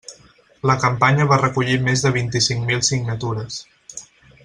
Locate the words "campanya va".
0.83-1.37